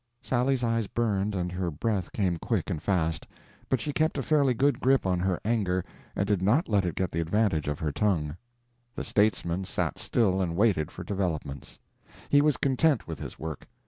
Sally's 0.23 0.63
eyes 0.63 0.87
burned 0.87 1.35
and 1.35 1.51
her 1.51 1.69
breath 1.69 2.11
came 2.11 2.37
quick 2.37 2.71
and 2.71 2.81
fast, 2.81 3.27
but 3.69 3.79
she 3.79 3.93
kept 3.93 4.17
a 4.17 4.23
fairly 4.23 4.55
good 4.55 4.79
grip 4.79 5.05
on 5.05 5.19
her 5.19 5.39
anger 5.45 5.85
and 6.15 6.25
did 6.25 6.41
not 6.41 6.67
let 6.67 6.85
it 6.85 6.95
get 6.95 7.11
the 7.11 7.19
advantage 7.21 7.67
of 7.67 7.77
her 7.77 7.91
tongue. 7.91 8.35
The 8.95 9.03
statesman 9.03 9.63
sat 9.65 9.99
still 9.99 10.41
and 10.41 10.55
waited 10.55 10.89
for 10.89 11.03
developments. 11.03 11.77
He 12.29 12.41
was 12.41 12.57
content 12.57 13.07
with 13.07 13.19
his 13.19 13.37
work. 13.37 13.67